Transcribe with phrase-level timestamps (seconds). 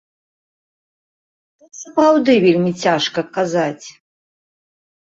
[1.59, 3.87] Тут сапраўды вельмі цяжка казаць.